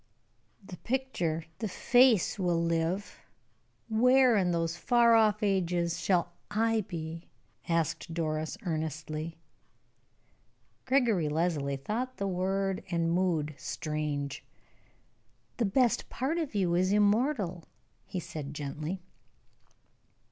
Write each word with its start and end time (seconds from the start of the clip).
"The 0.65 0.77
picture 0.77 1.45
the 1.59 1.67
face 1.67 2.39
will 2.39 2.59
live! 2.59 3.19
Where, 3.87 4.35
in 4.35 4.49
those 4.51 4.75
far 4.75 5.13
off 5.13 5.43
ages, 5.43 5.99
shall 5.99 6.31
I 6.49 6.81
be?" 6.87 7.29
asked 7.69 8.11
Doris, 8.11 8.57
earnestly. 8.63 9.37
Gregory 10.85 11.29
Leslie 11.29 11.77
thought 11.77 12.17
the 12.17 12.27
word 12.27 12.83
and 12.89 13.11
mood 13.11 13.53
strange. 13.59 14.43
"The 15.57 15.65
best 15.65 16.09
part 16.09 16.39
of 16.39 16.55
you 16.55 16.73
is 16.73 16.91
immortal," 16.91 17.65
he 18.07 18.19
said, 18.19 18.55
gently. 18.55 19.03